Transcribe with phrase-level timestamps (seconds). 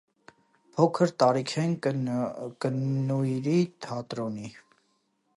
[0.75, 3.57] Փոքր տարիքէն կը նուիրուի
[3.87, 4.51] թատրոնի։